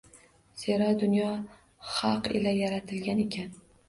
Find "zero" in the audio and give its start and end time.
0.59-0.85